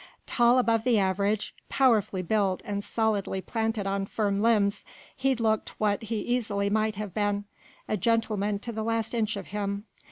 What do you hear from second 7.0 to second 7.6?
been,